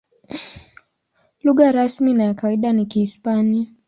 [1.43, 3.65] Lugha rasmi na ya kawaida ni Kihispania.